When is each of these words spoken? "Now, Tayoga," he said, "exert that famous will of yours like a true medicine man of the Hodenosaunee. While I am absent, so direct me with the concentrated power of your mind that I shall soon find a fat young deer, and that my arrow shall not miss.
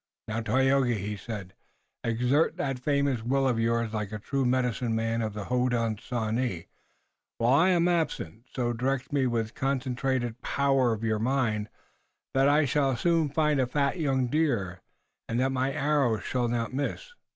"Now, 0.27 0.41
Tayoga," 0.41 0.95
he 0.95 1.15
said, 1.15 1.53
"exert 2.03 2.57
that 2.57 2.79
famous 2.79 3.21
will 3.21 3.47
of 3.47 3.59
yours 3.59 3.93
like 3.93 4.11
a 4.11 4.17
true 4.17 4.47
medicine 4.47 4.95
man 4.95 5.21
of 5.21 5.33
the 5.35 5.43
Hodenosaunee. 5.45 6.65
While 7.37 7.53
I 7.53 7.69
am 7.69 7.87
absent, 7.87 8.45
so 8.51 8.73
direct 8.73 9.13
me 9.13 9.27
with 9.27 9.49
the 9.49 9.53
concentrated 9.53 10.41
power 10.41 10.91
of 10.91 11.03
your 11.03 11.19
mind 11.19 11.69
that 12.33 12.49
I 12.49 12.65
shall 12.65 12.97
soon 12.97 13.29
find 13.29 13.59
a 13.61 13.67
fat 13.67 13.99
young 13.99 14.25
deer, 14.25 14.81
and 15.29 15.39
that 15.39 15.51
my 15.51 15.71
arrow 15.71 16.17
shall 16.17 16.47
not 16.47 16.73
miss. 16.73 17.13